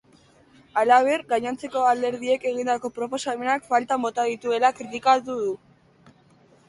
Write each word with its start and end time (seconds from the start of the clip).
Halaber, 0.81 1.23
gainontzeko 1.33 1.83
alderdiek 1.89 2.47
egindako 2.53 2.91
proposamenak 2.97 3.69
faltan 3.75 4.03
bota 4.09 4.29
dituela 4.33 4.73
kritikatu 4.81 5.37
du. 5.47 5.55